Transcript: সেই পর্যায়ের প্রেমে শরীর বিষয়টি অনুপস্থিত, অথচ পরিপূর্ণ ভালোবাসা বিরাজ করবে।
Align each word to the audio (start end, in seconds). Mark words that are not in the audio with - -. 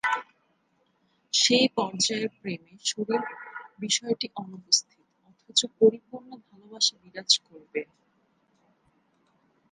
সেই 1.33 1.67
পর্যায়ের 1.77 2.31
প্রেমে 2.37 2.73
শরীর 2.85 3.21
বিষয়টি 3.79 4.27
অনুপস্থিত, 4.41 4.99
অথচ 5.29 5.59
পরিপূর্ণ 5.79 6.29
ভালোবাসা 6.45 6.95
বিরাজ 7.01 7.31
করবে। 7.47 7.81